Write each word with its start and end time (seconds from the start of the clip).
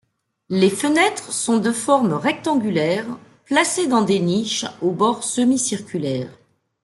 Les 0.49 0.71
fenêtres 0.71 1.31
sont 1.31 1.57
de 1.59 1.71
formes 1.71 2.13
rectangulaires, 2.13 3.05
placées 3.45 3.85
dans 3.85 4.01
des 4.01 4.17
niches 4.19 4.65
aux 4.81 4.89
bords 4.93 5.23
semi-circulaires. 5.23 6.39